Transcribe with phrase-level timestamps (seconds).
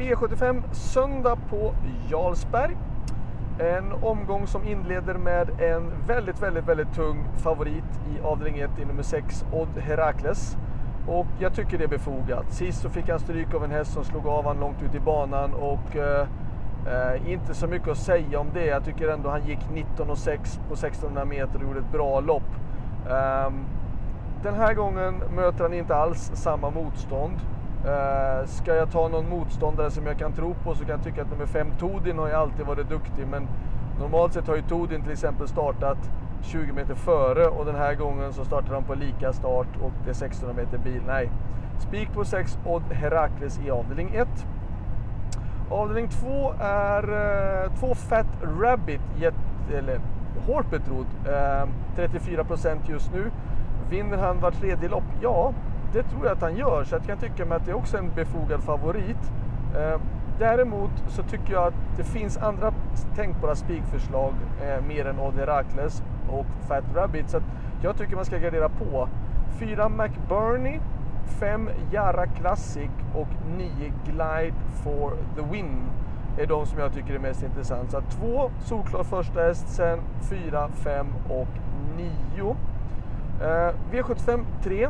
[0.00, 1.74] V75 söndag på
[2.10, 2.76] Jarlsberg.
[3.58, 7.84] En omgång som inleder med en väldigt, väldigt, väldigt tung favorit
[8.14, 10.56] i avdelning 1 i nummer 6, Odd Herakles.
[11.08, 12.52] Och jag tycker det är befogat.
[12.52, 15.00] Sist så fick han stryk av en häst som slog av han långt ut i
[15.00, 16.26] banan och eh,
[16.86, 18.66] eh inte så mycket att säga om det.
[18.66, 22.50] Jag tycker ändå han gick 19,6 på 1600 meter och gjorde ett bra lopp.
[23.06, 23.52] Eh,
[24.42, 27.36] den här gången möter han inte alls samma motstånd.
[27.84, 31.22] Eh, ska jag ta någon motståndare som jag kan tro på så kan jag tycka
[31.22, 33.48] att nummer 5 Todin har ju alltid varit duktig men
[34.00, 35.98] normalt sett har ju Todin till exempel startat
[36.42, 40.10] 20 meter före och den här gången så startar han på lika start och det
[40.10, 41.02] är 1600 meter bil.
[41.06, 41.30] Nej,
[41.78, 44.28] spik på 6 Odd Herakles i avdelning 1.
[45.70, 48.26] Avdelning 2 är uh, två Fat
[48.60, 49.34] Rabbit, jet,
[49.74, 50.00] eller
[50.46, 53.30] hårt betrodd, Eh, 34% just nu.
[53.90, 55.04] Vinner han var tredje lopp?
[55.20, 55.52] Ja,
[55.92, 56.84] det tror jag att han gör.
[56.84, 59.32] Så jag kan tycka mig att det är också en befogad favorit.
[59.76, 60.00] Eh,
[60.38, 62.72] däremot så tycker jag att det finns andra
[63.16, 67.30] tänkbara spikförslag eh, mer än Odd Herakles och Fat Rabbit.
[67.30, 67.40] Så
[67.82, 69.08] jag tycker man ska gardera på.
[69.58, 70.80] 4 McBurney,
[71.40, 75.82] 5 Jara Classic och 9 Glide for the Win
[76.38, 77.90] är de som jag tycker är mest intressant.
[77.90, 78.50] Så 2.
[78.64, 79.98] solklar första häst, sen
[80.30, 81.48] 4, 5 och
[81.96, 82.56] 9.
[83.40, 84.88] Eh, V75 3.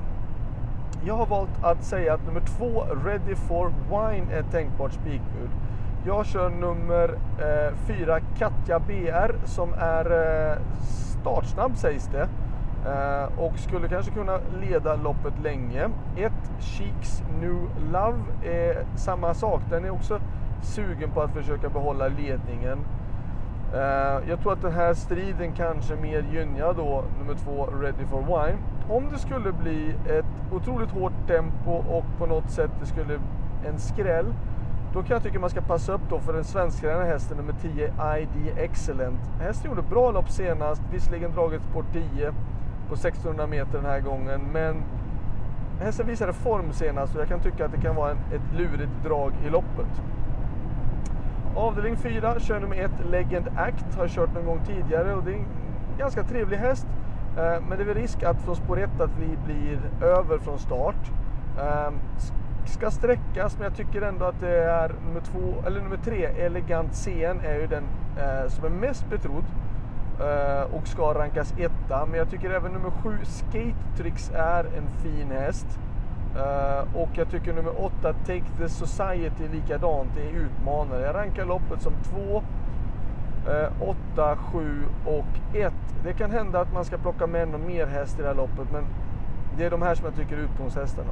[1.04, 5.50] Jag har valt att säga att nummer två Ready for Wine, är ett tänkbart spikbud.
[6.06, 10.10] Jag kör nummer eh, fyra, Katja BR, som är
[10.50, 10.58] eh,
[11.20, 12.28] startsnabb sägs det.
[12.86, 15.88] Eh, och skulle kanske kunna leda loppet länge.
[16.16, 16.32] 1.
[16.60, 19.60] Cheeks New Love är samma sak.
[19.70, 20.20] Den är också
[20.62, 22.78] sugen på att försöka behålla ledningen.
[23.74, 28.20] Eh, jag tror att den här striden kanske mer gynnar då nummer två Ready for
[28.20, 28.58] Wine.
[28.88, 33.20] Om det skulle bli ett otroligt hårt tempo och på något sätt det skulle
[33.66, 34.34] en skräll.
[34.92, 37.92] Då kan jag tycka man ska passa upp då för den svenska hästen nummer 10
[38.18, 39.20] ID Excellent.
[39.40, 42.32] Hästen gjorde bra lopp senast, visserligen dragit på 10
[42.88, 44.40] på 1600 meter den här gången.
[44.52, 44.82] Men
[45.80, 49.04] hästen visade form senast och jag kan tycka att det kan vara en, ett lurigt
[49.04, 50.02] drag i loppet.
[51.56, 53.94] Avdelning 4, kör nummer 1, Legend Act.
[53.96, 55.46] Har kört någon gång tidigare och det är en
[55.98, 56.86] ganska trevlig häst.
[57.36, 60.58] Eh, men det är väl risk att från spår 1 att vi blir över från
[60.58, 61.10] start.
[61.60, 61.94] Ehm,
[62.66, 66.94] ska sträckas, men jag tycker ändå att det är nummer, två, eller nummer 3, Elegant
[66.94, 67.84] CN, är ju den
[68.18, 69.44] eh, som är mest betrodd
[70.20, 72.06] eh, och ska rankas etta.
[72.06, 75.78] Men jag tycker även nummer 7, Skate Tricks, är en fin häst.
[76.36, 80.08] Uh, och jag tycker nummer 8, Take the Society, likadant.
[80.14, 81.02] Det är utmanare.
[81.02, 82.42] Jag rankar loppet som 2,
[83.80, 85.74] 8, 7 och 1.
[86.04, 88.72] Det kan hända att man ska plocka med någon mer häst i det här loppet,
[88.72, 88.84] men
[89.56, 91.10] det är de här som jag tycker är utgångshästarna.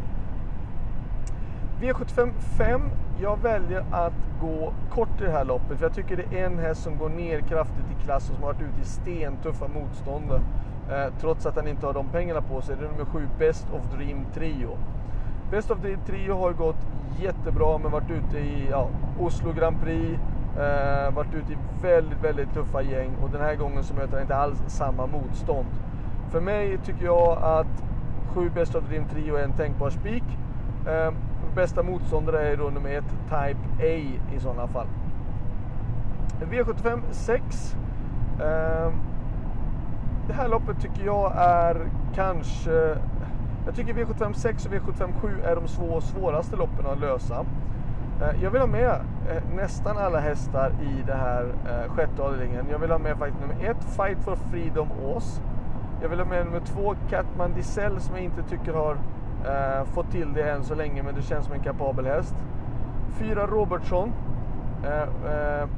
[1.80, 2.80] V75 5.
[3.20, 6.58] Jag väljer att gå kort i det här loppet, för jag tycker det är en
[6.58, 10.40] häst som går ner kraftigt i klass och som har varit ute i stentuffa motståndare.
[10.90, 12.76] Eh, trots att han inte har de pengarna på sig.
[12.76, 14.78] Det är nummer 7, Best of Dream Trio.
[15.50, 16.86] Best of the Trio har gått
[17.20, 18.88] jättebra men varit ute i ja,
[19.20, 20.18] Oslo Grand Prix,
[20.58, 24.22] eh, varit ute i väldigt, väldigt tuffa gäng och den här gången så möter han
[24.22, 25.66] inte alls samma motstånd.
[26.30, 27.84] För mig tycker jag att
[28.34, 30.24] 7 Best of the Dream Trio är en tänkbar spik.
[30.86, 31.12] Eh,
[31.54, 34.86] bästa motståndare är då nummer 1 Type A i sådana fall.
[36.40, 37.76] V75 6.
[38.40, 38.92] Eh,
[40.26, 42.96] det här loppet tycker jag är kanske
[43.68, 47.44] jag tycker V75 6 och V75 7 är de svå, svåraste loppen att lösa.
[48.22, 52.66] Eh, jag vill ha med eh, nästan alla hästar i det här eh, sjätte avdelningen.
[52.70, 55.40] Jag vill ha med faktiskt nummer ett, Fight for Freedom Ås.
[56.02, 58.96] Jag vill ha med nummer två, Catman Diesel som jag inte tycker har
[59.46, 62.34] eh, fått till det än så länge, men det känns som en kapabel häst.
[63.18, 64.12] Fyra, Robertson.
[64.84, 65.68] Eh, eh,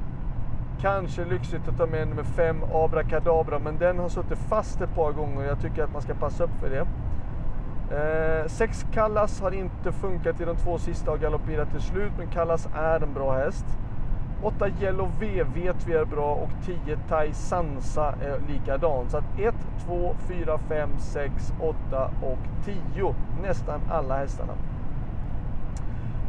[0.81, 5.13] kanske lyxigt att ta med nummer fem, Abrakadabra, men den har suttit fast ett par
[5.13, 6.87] gånger och jag tycker att man ska passa upp för det.
[7.91, 12.31] Eh, sex Kallas har inte funkat i de två sista och galopperat till slut, men
[12.31, 13.67] Kallas är en bra häst.
[14.43, 19.11] 8 Yellow V vet vi är bra och 10 Tai Sansa är likadan.
[19.11, 19.55] Så att 1,
[19.87, 23.15] 2, 4, 5, 6, 8 och 10.
[23.43, 24.53] Nästan alla hästarna.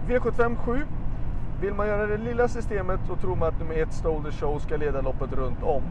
[0.08, 0.86] V75 7.
[1.62, 4.60] Vill man göra det lilla systemet så tror man att nummer 1 Stole the Show
[4.60, 5.84] ska leda loppet runt om.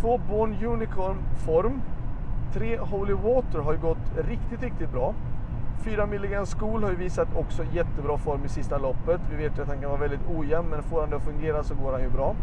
[0.00, 1.82] 2 eh, Born Unicorn form
[2.52, 5.14] 3 Holy Water har ju gått riktigt, riktigt bra.
[5.84, 9.20] 4 Milligan School har ju visat också jättebra form i sista loppet.
[9.30, 11.62] Vi vet ju att han kan vara väldigt ojämn, men får han det att fungera
[11.62, 12.34] så går han ju bra.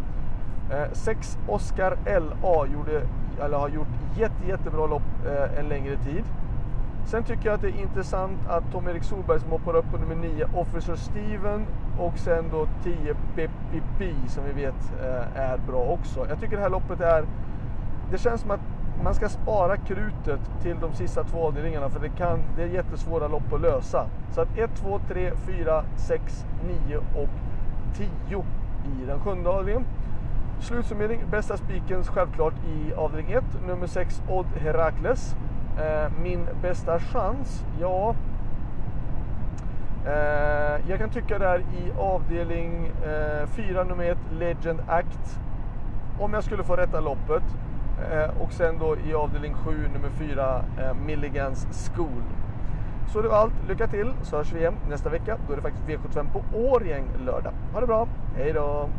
[0.94, 3.08] 6 eh, Oscar LA gjorde,
[3.42, 6.24] eller har gjort jätte, jättebra lopp eh, en längre tid.
[7.06, 10.16] Sen tycker jag att det är intressant att Tom-Erik Solberg som hoppar upp på nummer
[10.16, 11.66] 9, Officer Steven
[12.00, 16.26] och sen då 10 BPP som vi vet eh, är bra också.
[16.30, 17.26] Jag tycker det här loppet är,
[18.12, 18.60] det känns som att
[19.04, 23.28] man ska spara krutet till de sista två avdelningarna för det, kan, det är jättesvåra
[23.28, 24.08] lopp att lösa.
[24.32, 26.46] Så att 1, 2, 3, 4, 6,
[26.88, 27.30] 9 och
[27.94, 28.44] 10
[28.86, 29.86] i den sjunde avdelningen.
[30.60, 35.36] Slutsummering, bästa spiken självklart i avdelning 1, nummer 6 Odd Herakles.
[35.78, 37.66] Eh, min bästa chans?
[37.82, 38.16] Ja,
[40.06, 45.40] eh, jag kan tycka där i avdelning eh, 4, nummer 1 Legend Act.
[46.20, 47.44] Om jag skulle få rätta loppet.
[48.12, 52.24] Eh, och sen då i avdelning 7, nummer 4 eh, Milligans School.
[53.14, 53.54] Så det var allt.
[53.68, 55.38] Lycka till så hörs vi igen nästa vecka.
[55.48, 57.54] Då är det faktiskt V75 på Årjäng lördag.
[57.74, 58.08] Ha det bra.
[58.36, 58.90] Hej då!